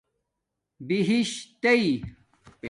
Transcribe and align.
بہش 0.87 1.31
تݵ 1.61 1.81